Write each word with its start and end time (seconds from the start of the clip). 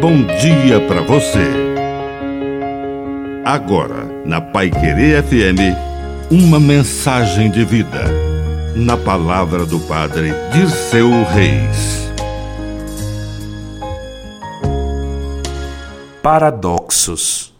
bom 0.00 0.22
dia 0.40 0.80
para 0.88 1.02
você. 1.02 1.46
Agora, 3.44 4.06
na 4.24 4.40
Pai 4.40 4.70
Querer 4.70 5.22
FM, 5.22 5.76
uma 6.30 6.58
mensagem 6.58 7.50
de 7.50 7.66
vida. 7.66 8.04
Na 8.74 8.96
palavra 8.96 9.66
do 9.66 9.78
Padre 9.80 10.32
Dirceu 10.54 11.10
Reis. 11.24 12.10
Paradoxos. 16.22 17.54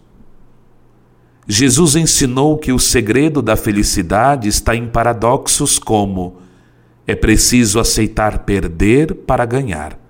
Jesus 1.46 1.94
ensinou 1.94 2.56
que 2.56 2.72
o 2.72 2.78
segredo 2.78 3.42
da 3.42 3.54
felicidade 3.54 4.48
está 4.48 4.74
em 4.74 4.88
paradoxos 4.88 5.78
como 5.78 6.38
é 7.06 7.14
preciso 7.14 7.78
aceitar 7.78 8.40
perder 8.40 9.14
para 9.26 9.44
ganhar 9.44 10.00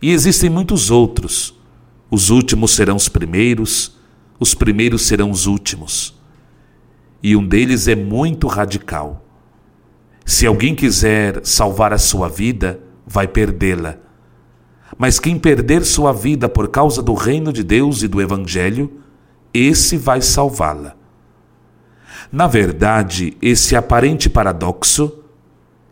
e 0.00 0.10
existem 0.10 0.48
muitos 0.48 0.90
outros. 0.90 1.58
Os 2.10 2.30
últimos 2.30 2.72
serão 2.72 2.96
os 2.96 3.08
primeiros, 3.08 3.96
os 4.38 4.54
primeiros 4.54 5.02
serão 5.02 5.30
os 5.30 5.46
últimos. 5.46 6.18
E 7.22 7.36
um 7.36 7.46
deles 7.46 7.86
é 7.86 7.94
muito 7.94 8.46
radical. 8.46 9.24
Se 10.24 10.46
alguém 10.46 10.74
quiser 10.74 11.44
salvar 11.44 11.92
a 11.92 11.98
sua 11.98 12.28
vida, 12.28 12.80
vai 13.06 13.28
perdê-la. 13.28 13.96
Mas 14.96 15.18
quem 15.18 15.38
perder 15.38 15.84
sua 15.84 16.12
vida 16.12 16.48
por 16.48 16.68
causa 16.68 17.02
do 17.02 17.14
reino 17.14 17.52
de 17.52 17.62
Deus 17.62 18.02
e 18.02 18.08
do 18.08 18.20
Evangelho, 18.20 18.90
esse 19.52 19.96
vai 19.96 20.22
salvá-la. 20.22 20.96
Na 22.32 22.46
verdade, 22.46 23.36
esse 23.42 23.74
aparente 23.74 24.30
paradoxo, 24.30 25.24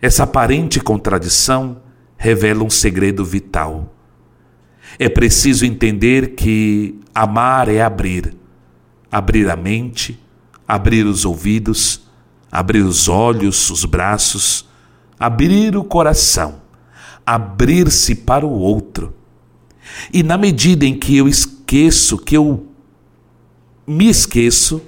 essa 0.00 0.22
aparente 0.22 0.80
contradição, 0.80 1.83
revela 2.16 2.62
um 2.64 2.70
segredo 2.70 3.25
vital. 3.25 3.92
É 4.97 5.09
preciso 5.09 5.66
entender 5.66 6.34
que 6.34 6.98
amar 7.15 7.69
é 7.69 7.83
abrir. 7.83 8.36
Abrir 9.11 9.50
a 9.50 9.56
mente, 9.56 10.20
abrir 10.67 11.05
os 11.05 11.25
ouvidos, 11.25 12.03
abrir 12.53 12.83
os 12.83 13.09
olhos, 13.09 13.70
os 13.70 13.84
braços, 13.84 14.69
abrir 15.19 15.77
o 15.77 15.83
coração, 15.83 16.61
abrir-se 17.27 18.14
para 18.14 18.47
o 18.47 18.50
outro. 18.50 19.14
E 20.12 20.22
na 20.22 20.36
medida 20.36 20.84
em 20.84 20.98
que 20.98 21.16
eu 21.16 21.27
esqueço, 21.27 22.19
que 22.19 22.36
eu 22.36 22.69
me 23.86 24.09
esqueço, 24.09 24.83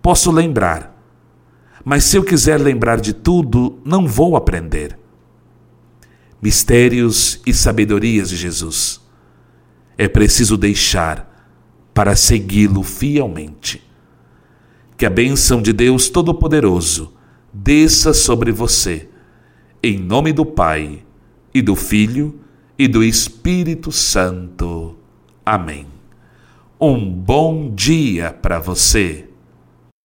posso 0.00 0.30
lembrar. 0.30 0.94
Mas 1.84 2.04
se 2.04 2.16
eu 2.16 2.24
quiser 2.24 2.60
lembrar 2.60 3.00
de 3.00 3.12
tudo, 3.12 3.78
não 3.84 4.06
vou 4.06 4.36
aprender. 4.36 4.96
Mistérios 6.40 7.40
e 7.44 7.52
sabedorias 7.52 8.28
de 8.28 8.36
Jesus 8.36 9.03
é 9.96 10.08
preciso 10.08 10.56
deixar 10.56 11.30
para 11.92 12.16
segui-lo 12.16 12.82
fielmente. 12.82 13.82
Que 14.96 15.06
a 15.06 15.10
bênção 15.10 15.62
de 15.62 15.72
Deus 15.72 16.08
Todo-Poderoso 16.08 17.12
desça 17.52 18.12
sobre 18.12 18.50
você, 18.50 19.08
em 19.82 19.98
nome 19.98 20.32
do 20.32 20.44
Pai, 20.44 21.04
e 21.52 21.62
do 21.62 21.76
Filho, 21.76 22.40
e 22.76 22.88
do 22.88 23.04
Espírito 23.04 23.92
Santo. 23.92 24.96
Amém. 25.46 25.86
Um 26.80 27.08
bom 27.08 27.72
dia 27.72 28.32
para 28.32 28.58
você. 28.58 29.28